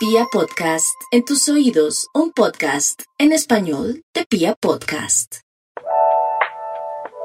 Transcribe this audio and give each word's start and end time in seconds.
Pia 0.00 0.24
Podcast, 0.32 0.98
en 1.10 1.26
tus 1.26 1.46
oídos, 1.50 2.08
un 2.14 2.32
podcast 2.32 3.02
en 3.18 3.32
español 3.32 4.02
de 4.14 4.24
Pia 4.24 4.54
Podcast. 4.58 5.40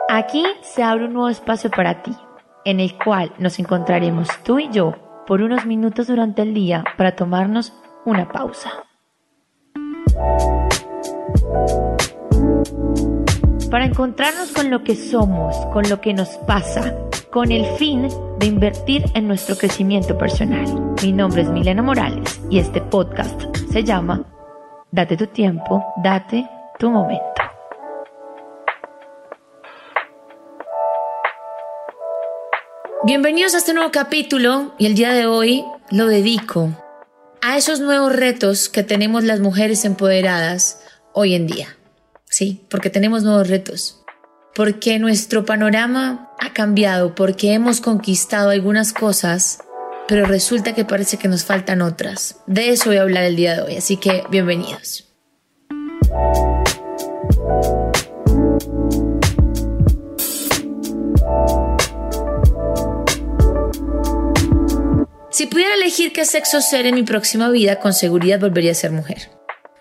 Aquí 0.10 0.44
se 0.62 0.84
abre 0.84 1.06
un 1.06 1.14
nuevo 1.14 1.30
espacio 1.30 1.72
para 1.72 2.04
ti, 2.04 2.12
en 2.66 2.82
el 2.82 2.98
cual 2.98 3.34
nos 3.40 3.60
encontraremos 3.60 4.28
tú 4.44 4.60
y 4.60 4.70
yo 4.74 4.94
por 5.26 5.42
unos 5.42 5.66
minutos 5.66 6.08
durante 6.08 6.42
el 6.42 6.54
día 6.54 6.84
para 6.98 7.16
tomarnos 7.16 7.72
una 8.04 8.28
pausa. 8.28 8.84
Para 13.72 13.86
encontrarnos 13.86 14.52
con 14.52 14.70
lo 14.70 14.84
que 14.84 14.98
somos, 14.98 15.56
con 15.68 15.88
lo 15.88 16.02
que 16.02 16.14
nos 16.14 16.28
pasa, 16.40 16.94
con 17.36 17.52
el 17.52 17.66
fin 17.76 18.08
de 18.40 18.46
invertir 18.46 19.04
en 19.14 19.28
nuestro 19.28 19.58
crecimiento 19.58 20.18
personal. 20.18 20.96
Mi 21.04 21.12
nombre 21.12 21.42
es 21.42 21.50
Milena 21.50 21.82
Morales 21.82 22.40
y 22.50 22.60
este 22.60 22.80
podcast 22.80 23.38
se 23.74 23.84
llama 23.84 24.24
Date 24.90 25.18
tu 25.18 25.28
tiempo, 25.28 25.84
date 26.02 26.50
tu 26.80 26.90
momento. 26.90 27.42
Bienvenidos 33.04 33.54
a 33.54 33.58
este 33.58 33.74
nuevo 33.74 33.92
capítulo 33.92 34.74
y 34.78 34.86
el 34.86 34.96
día 34.96 35.12
de 35.12 35.26
hoy 35.26 35.66
lo 35.92 36.08
dedico 36.08 36.70
a 37.42 37.58
esos 37.58 37.82
nuevos 37.82 38.16
retos 38.16 38.70
que 38.70 38.84
tenemos 38.84 39.26
las 39.26 39.42
mujeres 39.42 39.84
empoderadas 39.84 40.86
hoy 41.12 41.36
en 41.36 41.48
día. 41.48 41.76
Sí, 42.30 42.66
porque 42.70 42.90
tenemos 42.90 43.24
nuevos 43.24 43.50
retos 43.50 44.05
porque 44.56 45.00
nuestro 45.00 45.46
panorama 45.46 46.32
ha 46.40 46.54
cambiado, 46.54 47.14
porque 47.14 47.54
hemos 47.54 47.82
conquistado 47.82 48.50
algunas 48.50 48.94
cosas, 48.94 49.60
pero 50.08 50.26
resulta 50.26 50.74
que 50.74 50.86
parece 50.86 51.18
que 51.18 51.28
nos 51.28 51.44
faltan 51.44 51.82
otras. 51.82 52.38
De 52.48 52.70
eso 52.70 52.90
voy 52.90 52.98
a 52.98 53.02
hablar 53.02 53.26
el 53.26 53.36
día 53.36 53.56
de 53.56 53.62
hoy, 53.62 53.76
así 53.76 53.98
que 53.98 54.24
bienvenidos. 54.32 55.12
Si 65.32 65.48
pudiera 65.48 65.76
elegir 65.76 66.14
qué 66.14 66.24
sexo 66.24 66.62
ser 66.62 66.86
en 66.86 66.96
mi 66.96 67.04
próxima 67.04 67.50
vida, 67.50 67.82
con 67.82 67.94
seguridad 67.94 68.40
volvería 68.40 68.72
a 68.72 68.76
ser 68.76 68.92
mujer 68.94 69.35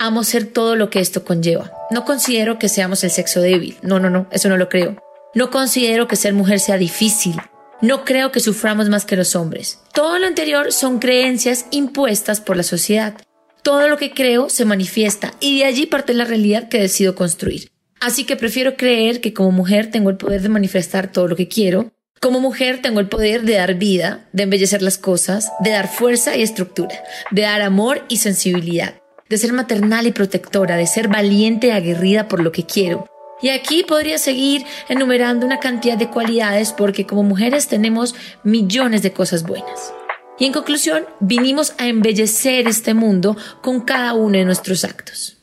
amo 0.05 0.23
ser 0.23 0.47
todo 0.47 0.77
lo 0.77 0.91
que 0.91 1.01
esto 1.01 1.25
conlleva. 1.25 1.73
No 1.91 2.05
considero 2.05 2.59
que 2.59 2.69
seamos 2.69 3.03
el 3.05 3.11
sexo 3.11 3.41
débil. 3.41 3.79
No, 3.83 3.99
no, 3.99 4.11
no, 4.11 4.27
eso 4.31 4.49
no 4.49 4.57
lo 4.57 4.69
creo. 4.69 4.97
No 5.35 5.51
considero 5.51 6.07
que 6.07 6.17
ser 6.17 6.35
mujer 6.35 6.61
sea 6.61 6.77
difícil. 6.77 7.37
No 7.81 8.05
creo 8.05 8.31
que 8.31 8.41
suframos 8.41 8.89
más 8.89 9.05
que 9.05 9.17
los 9.17 9.35
hombres. 9.35 9.81
Todo 9.93 10.19
lo 10.19 10.27
anterior 10.27 10.73
son 10.73 10.99
creencias 10.99 11.67
impuestas 11.71 12.41
por 12.41 12.57
la 12.57 12.63
sociedad. 12.63 13.15
Todo 13.63 13.89
lo 13.89 13.97
que 13.97 14.13
creo 14.13 14.51
se 14.51 14.65
manifiesta 14.65 15.35
y 15.41 15.59
de 15.59 15.65
allí 15.65 15.87
parte 15.87 16.15
la 16.15 16.25
realidad 16.25 16.69
que 16.69 16.81
decido 16.81 17.15
construir. 17.15 17.71
Así 18.01 18.25
que 18.25 18.37
prefiero 18.37 18.77
creer 18.77 19.21
que 19.21 19.33
como 19.33 19.51
mujer 19.51 19.91
tengo 19.91 20.11
el 20.11 20.19
poder 20.19 20.43
de 20.43 20.51
manifestar 20.51 21.11
todo 21.11 21.29
lo 21.29 21.37
que 21.37 21.49
quiero. 21.49 21.91
Como 22.21 22.41
mujer 22.41 22.81
tengo 22.83 23.01
el 23.01 23.09
poder 23.09 23.43
de 23.43 23.55
dar 23.55 23.75
vida, 23.75 24.29
de 24.33 24.45
embellecer 24.45 24.83
las 24.83 24.99
cosas, 24.99 25.51
de 25.61 25.71
dar 25.71 25.89
fuerza 25.89 26.37
y 26.37 26.43
estructura, 26.43 26.95
de 27.31 27.43
dar 27.43 27.63
amor 27.63 28.05
y 28.09 28.19
sensibilidad 28.19 28.95
de 29.29 29.39
ser 29.39 29.53
maternal 29.53 30.07
y 30.07 30.13
protectora, 30.13 30.77
de 30.77 30.87
ser 30.87 31.09
valiente 31.09 31.69
y 31.69 31.71
aguerrida 31.71 32.29
por 32.29 32.41
lo 32.41 32.53
que 32.53 32.65
quiero. 32.65 33.07
Y 33.43 33.49
aquí 33.49 33.85
podría 33.85 34.19
seguir 34.19 34.65
enumerando 34.89 35.45
una 35.45 35.61
cantidad 35.61 35.99
de 35.99 36.09
cualidades 36.09 36.73
porque 36.73 37.07
como 37.07 37.23
mujeres 37.23 37.69
tenemos 37.69 38.15
millones 38.43 39.03
de 39.03 39.13
cosas 39.13 39.43
buenas. 39.43 39.93
Y 40.39 40.47
en 40.47 40.53
conclusión, 40.53 41.05
vinimos 41.21 41.75
a 41.79 41.87
embellecer 41.87 42.67
este 42.67 42.95
mundo 42.95 43.37
con 43.61 43.81
cada 43.83 44.15
uno 44.15 44.39
de 44.39 44.45
nuestros 44.45 44.85
actos. 44.85 45.37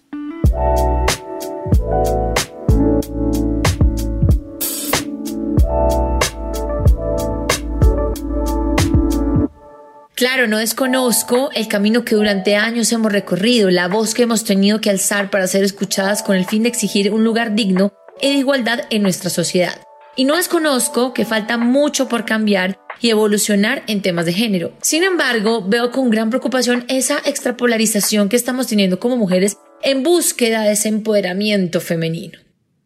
Claro, 10.21 10.47
no 10.47 10.59
desconozco 10.59 11.49
el 11.55 11.67
camino 11.67 12.05
que 12.05 12.13
durante 12.13 12.55
años 12.55 12.91
hemos 12.91 13.11
recorrido, 13.11 13.71
la 13.71 13.87
voz 13.87 14.13
que 14.13 14.21
hemos 14.21 14.43
tenido 14.43 14.79
que 14.79 14.91
alzar 14.91 15.31
para 15.31 15.47
ser 15.47 15.63
escuchadas 15.63 16.21
con 16.21 16.35
el 16.35 16.45
fin 16.45 16.61
de 16.61 16.69
exigir 16.69 17.11
un 17.11 17.23
lugar 17.23 17.55
digno 17.55 17.91
de 18.21 18.27
igualdad 18.27 18.81
en 18.91 19.01
nuestra 19.01 19.31
sociedad. 19.31 19.81
Y 20.15 20.25
no 20.25 20.35
desconozco 20.35 21.15
que 21.15 21.25
falta 21.25 21.57
mucho 21.57 22.07
por 22.07 22.23
cambiar 22.23 22.77
y 22.99 23.09
evolucionar 23.09 23.81
en 23.87 24.03
temas 24.03 24.27
de 24.27 24.33
género. 24.33 24.77
Sin 24.83 25.03
embargo, 25.03 25.67
veo 25.67 25.89
con 25.89 26.11
gran 26.11 26.29
preocupación 26.29 26.85
esa 26.87 27.17
extrapolarización 27.25 28.29
que 28.29 28.35
estamos 28.35 28.67
teniendo 28.67 28.99
como 28.99 29.17
mujeres 29.17 29.57
en 29.81 30.03
búsqueda 30.03 30.61
de 30.61 30.73
ese 30.73 30.89
empoderamiento 30.89 31.81
femenino. 31.81 32.37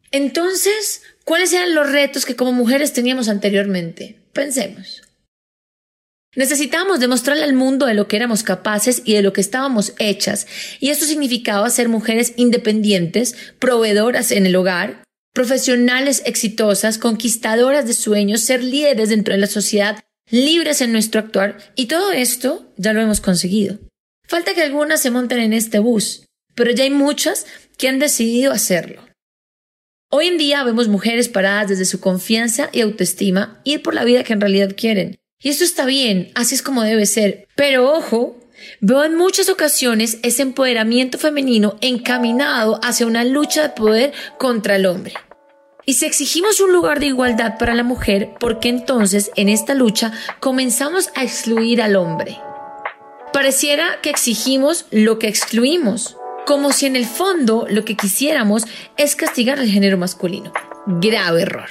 Entonces, 0.10 1.02
¿cuáles 1.26 1.52
eran 1.52 1.76
los 1.76 1.92
retos 1.92 2.26
que 2.26 2.38
como 2.38 2.54
mujeres 2.54 2.94
teníamos 2.94 3.28
anteriormente? 3.28 4.22
Pensemos. 4.32 5.02
Necesitábamos 6.36 7.00
demostrarle 7.00 7.46
al 7.46 7.54
mundo 7.54 7.86
de 7.86 7.94
lo 7.94 8.08
que 8.08 8.18
éramos 8.18 8.44
capaces 8.44 9.02
y 9.06 9.14
de 9.14 9.22
lo 9.22 9.32
que 9.32 9.40
estábamos 9.40 9.94
hechas, 10.00 10.48
y 10.82 10.90
esto 10.90 11.06
significaba 11.06 11.70
ser 11.70 11.88
mujeres 11.88 12.34
independientes, 12.36 13.36
proveedoras 13.58 14.32
en 14.32 14.46
el 14.46 14.56
hogar, 14.58 15.04
profesionales 15.34 16.24
exitosas, 16.26 16.98
conquistadoras 16.98 17.88
de 17.88 17.94
sueños, 17.94 18.42
ser 18.42 18.64
líderes 18.64 19.10
dentro 19.10 19.34
de 19.34 19.40
la 19.40 19.48
sociedad, 19.48 20.04
libres 20.30 20.82
en 20.82 20.92
nuestro 20.92 21.22
actuar, 21.22 21.58
y 21.76 21.86
todo 21.86 22.12
esto 22.12 22.70
ya 22.76 22.92
lo 22.92 23.02
hemos 23.02 23.22
conseguido. 23.22 23.80
Falta 24.28 24.54
que 24.54 24.64
algunas 24.64 25.02
se 25.02 25.12
monten 25.12 25.40
en 25.40 25.54
este 25.54 25.80
bus, 25.80 26.26
pero 26.54 26.72
ya 26.72 26.84
hay 26.84 26.90
muchas 26.90 27.46
que 27.78 27.88
han 27.88 28.00
decidido 28.00 28.52
hacerlo. 28.52 29.06
Hoy 30.12 30.28
en 30.28 30.38
día 30.38 30.64
vemos 30.64 30.90
mujeres 30.90 31.30
paradas 31.30 31.70
desde 31.70 31.86
su 31.86 32.00
confianza 32.00 32.70
y 32.74 32.82
autoestima 32.82 33.62
ir 33.64 33.82
por 33.82 33.94
la 33.94 34.04
vida 34.04 34.24
que 34.24 34.34
en 34.34 34.42
realidad 34.42 34.76
quieren 34.76 35.18
y 35.46 35.50
esto 35.50 35.64
está 35.64 35.86
bien, 35.86 36.32
así 36.34 36.56
es 36.56 36.64
como 36.64 36.82
debe 36.82 37.06
ser. 37.06 37.48
Pero 37.54 37.94
ojo, 37.94 38.36
veo 38.82 39.04
en 39.04 39.16
muchas 39.16 39.48
ocasiones 39.48 40.18
ese 40.24 40.42
empoderamiento 40.42 41.20
femenino 41.20 41.78
encaminado 41.82 42.80
hacia 42.82 43.06
una 43.06 43.24
lucha 43.24 43.62
de 43.62 43.70
poder 43.70 44.12
contra 44.40 44.76
el 44.76 44.88
hombre. 44.88 45.14
Y 45.86 45.94
si 45.94 46.08
exigimos 46.08 46.60
un 46.62 46.74
lugar 46.74 47.00
de 47.00 47.06
igualdad 47.06 47.60
para 47.60 47.76
la 47.76 47.84
mujer, 47.84 48.32
¿por 48.40 48.60
qué 48.60 48.70
entonces 48.70 49.30
en 49.36 49.50
esta 49.50 49.76
lucha 49.76 50.14
comenzamos 50.40 51.12
a 51.14 51.24
excluir 51.24 51.80
al 51.84 51.96
hombre? 51.96 52.40
Pareciera 53.32 54.00
que 54.02 54.10
exigimos 54.10 54.88
lo 54.90 55.20
que 55.20 55.28
excluimos, 55.28 56.18
como 56.48 56.72
si 56.72 56.88
en 56.88 56.96
el 56.96 57.06
fondo 57.06 57.68
lo 57.70 57.86
que 57.86 57.96
quisiéramos 57.96 58.66
es 58.98 59.16
castigar 59.16 59.60
al 59.60 59.68
género 59.68 60.00
masculino. 60.00 60.52
Grave 60.88 61.44
error. 61.44 61.70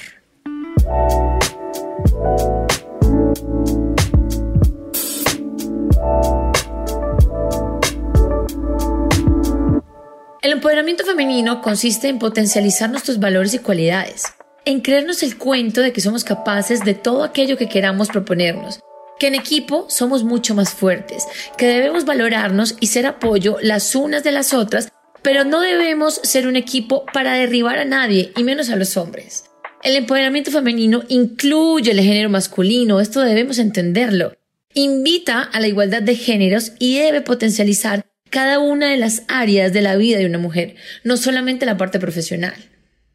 El 10.44 10.52
empoderamiento 10.52 11.06
femenino 11.06 11.62
consiste 11.62 12.08
en 12.08 12.18
potencializar 12.18 12.90
nuestros 12.90 13.18
valores 13.18 13.54
y 13.54 13.60
cualidades, 13.60 14.24
en 14.66 14.82
creernos 14.82 15.22
el 15.22 15.38
cuento 15.38 15.80
de 15.80 15.90
que 15.90 16.02
somos 16.02 16.22
capaces 16.22 16.84
de 16.84 16.92
todo 16.92 17.24
aquello 17.24 17.56
que 17.56 17.70
queramos 17.70 18.08
proponernos, 18.08 18.80
que 19.18 19.28
en 19.28 19.36
equipo 19.36 19.86
somos 19.88 20.22
mucho 20.22 20.54
más 20.54 20.74
fuertes, 20.74 21.24
que 21.56 21.66
debemos 21.66 22.04
valorarnos 22.04 22.76
y 22.78 22.88
ser 22.88 23.06
apoyo 23.06 23.56
las 23.62 23.94
unas 23.94 24.22
de 24.22 24.32
las 24.32 24.52
otras, 24.52 24.92
pero 25.22 25.44
no 25.44 25.62
debemos 25.62 26.20
ser 26.22 26.46
un 26.46 26.56
equipo 26.56 27.06
para 27.14 27.32
derribar 27.32 27.78
a 27.78 27.86
nadie 27.86 28.30
y 28.36 28.42
menos 28.42 28.68
a 28.68 28.76
los 28.76 28.98
hombres. 28.98 29.44
El 29.82 29.96
empoderamiento 29.96 30.50
femenino 30.50 31.04
incluye 31.08 31.90
el 31.90 32.00
género 32.00 32.28
masculino, 32.28 33.00
esto 33.00 33.20
debemos 33.20 33.58
entenderlo. 33.58 34.36
Invita 34.74 35.40
a 35.40 35.58
la 35.58 35.68
igualdad 35.68 36.02
de 36.02 36.16
géneros 36.16 36.72
y 36.78 36.98
debe 36.98 37.22
potencializar 37.22 38.04
cada 38.34 38.58
una 38.58 38.90
de 38.90 38.96
las 38.96 39.22
áreas 39.28 39.72
de 39.72 39.80
la 39.80 39.94
vida 39.94 40.18
de 40.18 40.26
una 40.26 40.38
mujer, 40.38 40.74
no 41.04 41.16
solamente 41.16 41.66
la 41.66 41.76
parte 41.76 42.00
profesional. 42.00 42.56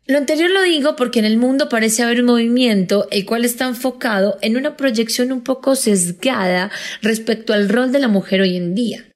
Lo 0.08 0.18
anterior 0.18 0.50
lo 0.50 0.64
digo 0.64 0.96
porque 0.96 1.20
en 1.20 1.26
el 1.26 1.36
mundo 1.36 1.68
parece 1.68 2.04
haber 2.04 2.22
un 2.22 2.28
movimiento 2.28 3.06
el 3.12 3.26
cual 3.26 3.44
está 3.44 3.66
enfocado 3.66 4.38
en 4.42 4.56
una 4.56 4.78
proyección 4.78 5.34
un 5.34 5.42
poco 5.42 5.76
sesgada 5.76 6.72
respecto 7.02 7.52
al 7.52 7.68
rol 7.68 7.92
de 7.92 8.00
la 8.00 8.08
mujer 8.08 8.40
hoy 8.40 8.56
en 8.56 8.74
día. 8.74 9.08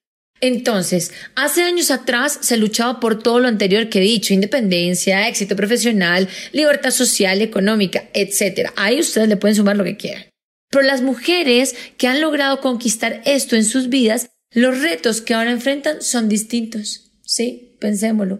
Entonces, 0.41 1.13
hace 1.35 1.63
años 1.63 1.89
atrás 1.89 2.37
se 2.41 2.57
luchaba 2.57 2.99
por 2.99 3.23
todo 3.23 3.39
lo 3.39 3.47
anterior 3.47 3.87
que 3.87 3.99
he 3.99 4.01
dicho, 4.01 4.33
independencia, 4.33 5.29
éxito 5.29 5.55
profesional, 5.55 6.27
libertad 6.51 6.91
social, 6.91 7.41
económica, 7.41 8.09
etc. 8.13 8.71
Ahí 8.75 8.99
ustedes 8.99 9.29
le 9.29 9.37
pueden 9.37 9.55
sumar 9.55 9.77
lo 9.77 9.85
que 9.85 9.95
quieran. 9.95 10.25
Pero 10.69 10.85
las 10.85 11.01
mujeres 11.01 11.75
que 11.97 12.07
han 12.07 12.19
logrado 12.19 12.59
conquistar 12.59 13.21
esto 13.23 13.55
en 13.55 13.63
sus 13.63 13.87
vidas 13.87 14.31
los 14.53 14.81
retos 14.81 15.21
que 15.21 15.33
ahora 15.33 15.51
enfrentan 15.51 16.01
son 16.01 16.29
distintos. 16.29 17.11
Sí, 17.23 17.75
pensémoslo. 17.79 18.39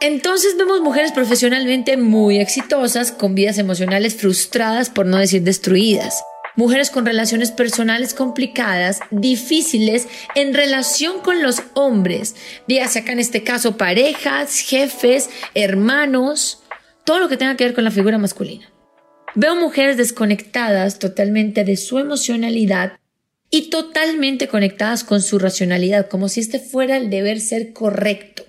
Entonces 0.00 0.56
vemos 0.56 0.80
mujeres 0.80 1.12
profesionalmente 1.12 1.96
muy 1.96 2.38
exitosas, 2.38 3.12
con 3.12 3.34
vidas 3.34 3.58
emocionales 3.58 4.14
frustradas, 4.14 4.88
por 4.88 5.04
no 5.04 5.18
decir 5.18 5.42
destruidas. 5.42 6.22
Mujeres 6.58 6.90
con 6.90 7.06
relaciones 7.06 7.52
personales 7.52 8.14
complicadas, 8.14 8.98
difíciles 9.12 10.08
en 10.34 10.54
relación 10.54 11.20
con 11.20 11.40
los 11.40 11.62
hombres, 11.74 12.34
dígase 12.66 12.98
acá 12.98 13.12
en 13.12 13.20
este 13.20 13.44
caso 13.44 13.76
parejas, 13.76 14.58
jefes, 14.58 15.30
hermanos, 15.54 16.64
todo 17.04 17.20
lo 17.20 17.28
que 17.28 17.36
tenga 17.36 17.56
que 17.56 17.62
ver 17.62 17.74
con 17.74 17.84
la 17.84 17.92
figura 17.92 18.18
masculina. 18.18 18.68
Veo 19.36 19.54
mujeres 19.54 19.96
desconectadas 19.96 20.98
totalmente 20.98 21.62
de 21.62 21.76
su 21.76 22.00
emocionalidad 22.00 22.98
y 23.52 23.70
totalmente 23.70 24.48
conectadas 24.48 25.04
con 25.04 25.22
su 25.22 25.38
racionalidad, 25.38 26.08
como 26.08 26.28
si 26.28 26.40
este 26.40 26.58
fuera 26.58 26.96
el 26.96 27.08
deber 27.08 27.38
ser 27.38 27.72
correcto. 27.72 28.44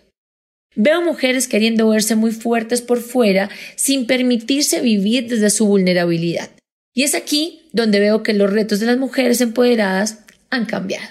Veo 0.76 1.04
mujeres 1.04 1.48
queriendo 1.48 1.88
verse 1.90 2.16
muy 2.16 2.32
fuertes 2.32 2.82
por 2.82 3.02
fuera 3.02 3.52
sin 3.76 4.08
permitirse 4.08 4.82
vivir 4.82 5.28
desde 5.28 5.52
su 5.52 5.68
vulnerabilidad. 5.68 6.50
Y 7.00 7.04
es 7.04 7.16
aquí 7.16 7.62
donde 7.72 8.02
veo 8.02 8.24
que 8.24 8.34
los 8.34 8.52
retos 8.52 8.82
de 8.82 8.86
las 8.86 8.98
mujeres 8.98 9.40
empoderadas 9.40 10.26
han 10.50 10.66
cambiado. 10.66 11.08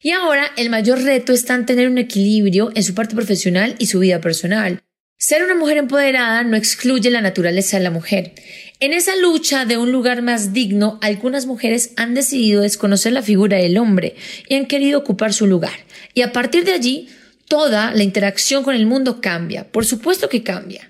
Y 0.00 0.12
ahora 0.12 0.52
el 0.56 0.70
mayor 0.70 1.02
reto 1.02 1.32
está 1.32 1.56
en 1.56 1.66
tener 1.66 1.88
un 1.88 1.98
equilibrio 1.98 2.70
en 2.76 2.84
su 2.84 2.94
parte 2.94 3.16
profesional 3.16 3.74
y 3.80 3.86
su 3.86 3.98
vida 3.98 4.20
personal. 4.20 4.80
Ser 5.18 5.42
una 5.42 5.56
mujer 5.56 5.78
empoderada 5.78 6.44
no 6.44 6.56
excluye 6.56 7.10
la 7.10 7.20
naturaleza 7.20 7.76
de 7.76 7.82
la 7.82 7.90
mujer. 7.90 8.34
En 8.78 8.92
esa 8.92 9.16
lucha 9.16 9.64
de 9.64 9.78
un 9.78 9.90
lugar 9.90 10.22
más 10.22 10.52
digno, 10.52 11.00
algunas 11.02 11.46
mujeres 11.46 11.90
han 11.96 12.14
decidido 12.14 12.62
desconocer 12.62 13.12
la 13.12 13.22
figura 13.22 13.56
del 13.56 13.78
hombre 13.78 14.14
y 14.48 14.54
han 14.54 14.66
querido 14.66 15.00
ocupar 15.00 15.32
su 15.32 15.48
lugar. 15.48 15.74
Y 16.14 16.22
a 16.22 16.32
partir 16.32 16.64
de 16.64 16.74
allí 16.74 17.08
toda 17.48 17.90
la 17.90 18.04
interacción 18.04 18.62
con 18.62 18.76
el 18.76 18.86
mundo 18.86 19.20
cambia, 19.20 19.64
por 19.72 19.84
supuesto 19.84 20.28
que 20.28 20.44
cambia. 20.44 20.88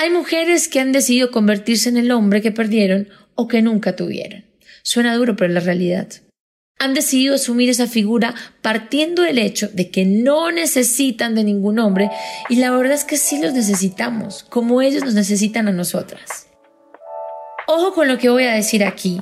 Hay 0.00 0.10
mujeres 0.10 0.68
que 0.68 0.78
han 0.78 0.92
decidido 0.92 1.32
convertirse 1.32 1.88
en 1.88 1.96
el 1.96 2.12
hombre 2.12 2.40
que 2.40 2.52
perdieron 2.52 3.08
o 3.34 3.48
que 3.48 3.62
nunca 3.62 3.96
tuvieron. 3.96 4.44
Suena 4.84 5.16
duro, 5.16 5.34
pero 5.34 5.48
es 5.48 5.54
la 5.54 5.60
realidad. 5.60 6.06
Han 6.78 6.94
decidido 6.94 7.34
asumir 7.34 7.68
esa 7.68 7.88
figura 7.88 8.32
partiendo 8.62 9.22
del 9.22 9.38
hecho 9.38 9.66
de 9.66 9.90
que 9.90 10.04
no 10.04 10.52
necesitan 10.52 11.34
de 11.34 11.42
ningún 11.42 11.80
hombre 11.80 12.10
y 12.48 12.56
la 12.56 12.70
verdad 12.70 12.92
es 12.92 13.02
que 13.02 13.16
sí 13.16 13.42
los 13.42 13.54
necesitamos, 13.54 14.44
como 14.44 14.82
ellos 14.82 15.02
nos 15.02 15.14
necesitan 15.14 15.66
a 15.66 15.72
nosotras. 15.72 16.46
Ojo 17.66 17.92
con 17.92 18.06
lo 18.06 18.18
que 18.18 18.28
voy 18.28 18.44
a 18.44 18.54
decir 18.54 18.84
aquí. 18.84 19.20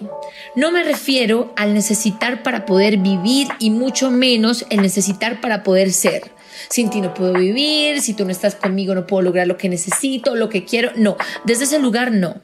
No 0.57 0.73
me 0.73 0.85
refiero 0.85 1.55
al 1.57 1.73
necesitar 1.73 2.43
para 2.43 2.67
poder 2.67 2.99
vivir 2.99 3.49
y 3.59 3.71
mucho 3.71 4.11
menos 4.11 4.67
el 4.69 4.83
necesitar 4.83 5.41
para 5.41 5.63
poder 5.63 5.91
ser. 5.91 6.36
Sin 6.69 6.91
ti 6.91 7.01
no 7.01 7.15
puedo 7.15 7.35
vivir, 7.35 8.01
si 8.01 8.15
tú 8.15 8.25
no 8.25 8.31
estás 8.31 8.55
conmigo 8.55 8.95
no 8.95 9.07
puedo 9.07 9.23
lograr 9.23 9.47
lo 9.47 9.57
que 9.57 9.69
necesito, 9.69 10.35
lo 10.35 10.49
que 10.49 10.65
quiero. 10.65 10.93
No, 10.97 11.17
desde 11.45 11.65
ese 11.65 11.79
lugar 11.79 12.13
no. 12.13 12.41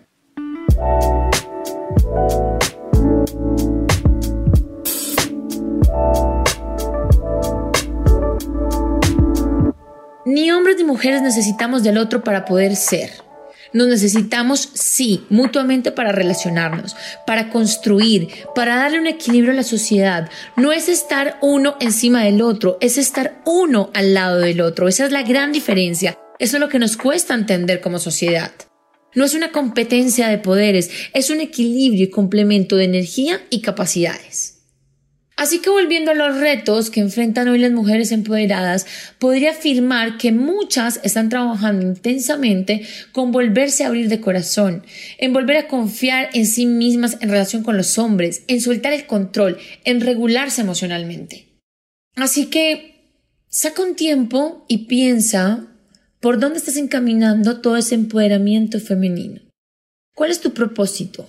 Ni 10.25 10.51
hombres 10.51 10.77
ni 10.77 10.85
mujeres 10.85 11.21
necesitamos 11.21 11.83
del 11.83 11.99
otro 11.99 12.23
para 12.23 12.45
poder 12.45 12.77
ser. 12.77 13.11
Nos 13.73 13.89
necesitamos, 13.89 14.69
sí, 14.75 15.25
mutuamente 15.31 15.93
para 15.93 16.13
relacionarnos, 16.13 16.95
para 17.27 17.49
construir, 17.49 18.29
para 18.55 18.77
darle 18.77 19.01
un 19.01 19.07
equilibrio 19.07 19.53
a 19.53 19.57
la 19.57 19.63
sociedad. 19.63 20.29
No 20.57 20.73
es 20.73 20.89
estar 20.89 21.39
uno 21.41 21.77
encima 21.81 22.23
del 22.25 22.43
otro, 22.43 22.77
es 22.81 22.99
estar 22.99 23.41
uno 23.47 23.91
al 23.95 24.15
lado 24.15 24.41
del 24.41 24.61
otro. 24.61 24.89
Esa 24.89 25.07
es 25.07 25.13
la 25.13 25.23
gran 25.23 25.53
diferencia. 25.53 26.19
Eso 26.39 26.57
es 26.57 26.61
lo 26.61 26.69
que 26.69 26.79
nos 26.79 26.97
cuesta 26.97 27.35
entender 27.35 27.81
como 27.81 27.99
sociedad. 27.99 28.53
No 29.15 29.25
es 29.25 29.35
una 29.35 29.53
competencia 29.53 30.29
de 30.29 30.39
poderes, 30.39 30.91
es 31.13 31.31
un 31.31 31.41
equilibrio 31.41 32.05
y 32.05 32.11
complemento 32.11 32.77
de 32.77 32.85
energía 32.85 33.43
y 33.51 33.61
capacidades. 33.61 34.62
Así 35.37 35.61
que 35.61 35.71
volviendo 35.71 36.11
a 36.11 36.15
los 36.15 36.39
retos 36.39 36.91
que 36.91 37.01
enfrentan 37.01 37.49
hoy 37.49 37.59
las 37.59 37.73
mujeres 37.73 38.13
empoderadas, 38.13 38.87
podría 39.19 39.53
afirmar 39.53 40.19
que 40.19 40.31
muchas 40.31 41.01
están 41.03 41.31
trabajando 41.31 41.87
intensamente 41.87 42.87
con 43.13 43.33
volverse 43.33 43.83
a 43.83 43.89
abrir 43.89 44.09
de 44.09 44.21
corazón, 44.21 44.85
en 45.19 45.33
volver 45.33 45.57
a 45.57 45.69
confiar 45.69 46.29
en 46.35 46.47
sí 46.47 46.67
mismas 46.67 47.17
en 47.21 47.31
relación 47.31 47.63
con 47.63 47.77
los 47.77 47.99
hombres, 47.99 48.45
en 48.47 48.61
soltar 48.61 48.93
el 48.93 49.07
control, 49.07 49.59
en 49.85 50.01
regularse 50.01 50.61
emocionalmente. 50.61 51.49
Así 52.15 52.47
que 52.47 52.93
saca 53.49 53.83
un 53.83 53.97
tiempo 53.97 54.67
y 54.69 54.87
piensa 54.87 55.67
por 56.21 56.39
dónde 56.39 56.59
estás 56.59 56.77
encaminando 56.77 57.61
todo 57.61 57.77
ese 57.77 57.95
empoderamiento 57.95 58.79
femenino. 58.81 59.41
¿Cuál 60.15 60.31
es 60.31 60.41
tu 60.41 60.53
propósito? 60.53 61.29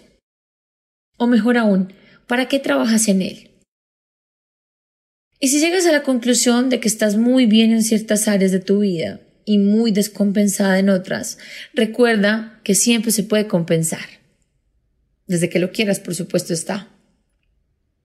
O 1.17 1.25
mejor 1.25 1.57
aún, 1.57 1.93
¿para 2.27 2.47
qué 2.47 2.59
trabajas 2.59 3.07
en 3.07 3.21
él? 3.21 3.52
Y 5.43 5.49
si 5.49 5.59
llegas 5.59 5.85
a 5.85 5.91
la 5.91 6.03
conclusión 6.03 6.69
de 6.69 6.79
que 6.79 6.87
estás 6.87 7.17
muy 7.17 7.47
bien 7.47 7.73
en 7.73 7.83
ciertas 7.83 8.29
áreas 8.29 8.53
de 8.53 8.61
tu 8.61 8.79
vida 8.79 9.19
y 9.43 9.57
muy 9.57 9.91
descompensada 9.91 10.79
en 10.79 10.89
otras, 10.89 11.37
recuerda 11.73 12.61
que 12.63 12.75
siempre 12.75 13.11
se 13.11 13.23
puede 13.23 13.45
compensar. 13.45 14.05
Desde 15.27 15.49
que 15.49 15.59
lo 15.59 15.73
quieras, 15.73 15.99
por 15.99 16.15
supuesto, 16.15 16.53
está. 16.53 16.87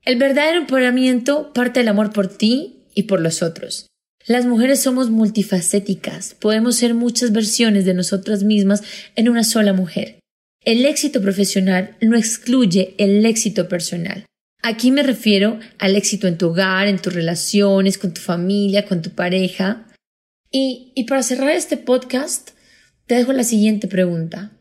El 0.04 0.16
verdadero 0.16 0.58
empoderamiento 0.58 1.52
parte 1.52 1.78
del 1.78 1.86
amor 1.86 2.12
por 2.12 2.26
ti 2.26 2.86
y 2.92 3.04
por 3.04 3.20
los 3.20 3.40
otros. 3.40 3.86
Las 4.26 4.44
mujeres 4.44 4.82
somos 4.82 5.08
multifacéticas, 5.08 6.34
podemos 6.34 6.74
ser 6.74 6.94
muchas 6.94 7.30
versiones 7.30 7.84
de 7.84 7.94
nosotras 7.94 8.42
mismas 8.42 8.82
en 9.14 9.28
una 9.28 9.44
sola 9.44 9.72
mujer. 9.72 10.18
El 10.64 10.84
éxito 10.84 11.22
profesional 11.22 11.96
no 12.00 12.16
excluye 12.16 12.96
el 12.98 13.24
éxito 13.24 13.68
personal. 13.68 14.27
Aquí 14.62 14.90
me 14.90 15.02
refiero 15.02 15.60
al 15.78 15.96
éxito 15.96 16.26
en 16.26 16.36
tu 16.36 16.48
hogar, 16.48 16.88
en 16.88 17.00
tus 17.00 17.14
relaciones, 17.14 17.96
con 17.96 18.12
tu 18.12 18.20
familia, 18.20 18.86
con 18.86 19.02
tu 19.02 19.10
pareja. 19.10 19.86
Y, 20.50 21.04
para 21.08 21.22
cerrar 21.22 21.50
este 21.50 21.76
podcast, 21.76 22.50
te 23.06 23.14
dejo 23.14 23.32
la 23.32 23.44
siguiente 23.44 23.86
pregunta. 23.86 24.52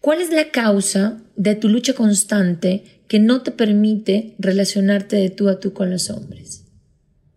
¿Cuál 0.00 0.20
es 0.20 0.30
la 0.30 0.50
causa 0.50 1.20
de 1.36 1.56
tu 1.56 1.68
lucha 1.68 1.94
constante 1.94 3.02
que 3.08 3.18
no 3.18 3.42
te 3.42 3.50
permite 3.50 4.36
relacionarte 4.38 5.16
de 5.16 5.30
tú 5.30 5.48
a 5.48 5.58
tú 5.58 5.72
con 5.72 5.90
los 5.90 6.08
hombres? 6.08 6.64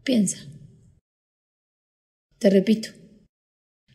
Piensa. 0.03 0.37
Te 2.37 2.49
repito. 2.49 2.89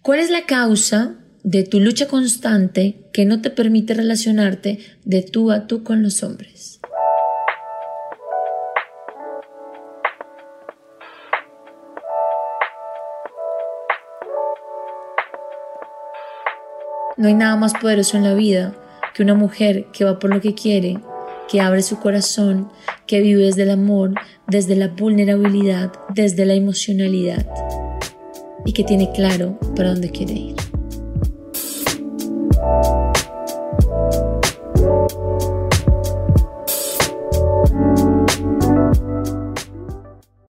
¿Cuál 0.03 0.21
es 0.21 0.31
la 0.31 0.47
causa 0.47 1.19
de 1.45 1.63
tu 1.63 1.81
lucha 1.81 2.09
constante 2.09 3.09
que 3.13 3.25
no 3.25 3.41
te 3.41 3.51
permite 3.51 3.95
relacionarte 3.95 4.79
de 5.05 5.23
tú 5.23 5.53
a 5.53 5.67
tú 5.67 5.85
con 5.85 6.03
los 6.03 6.23
hombres? 6.23 6.76
No 17.17 17.29
hay 17.29 17.35
nada 17.35 17.57
más 17.57 17.73
poderoso 17.73 18.19
en 18.19 18.25
la 18.25 18.35
vida 18.35 18.75
que 19.15 19.23
una 19.23 19.35
mujer 19.35 19.87
que 19.91 20.05
va 20.05 20.19
por 20.19 20.35
lo 20.35 20.43
que 20.43 20.55
quiere, 20.55 20.99
que 21.49 21.63
abre 21.63 21.81
su 21.81 21.99
corazón, 21.99 22.69
que 23.07 23.21
vive 23.21 23.45
desde 23.45 23.63
el 23.63 23.71
amor, 23.71 24.13
desde 24.47 24.77
la 24.77 24.89
vulnerabilidad, 24.89 25.93
desde 26.15 26.45
la 26.45 26.53
emocionalidad 26.53 27.47
y 28.67 28.75
que 28.75 28.85
tiene 28.85 29.13
claro 29.13 29.59
para 29.75 29.91
dónde 29.91 30.11
quiere 30.11 30.35
ir. 30.35 30.76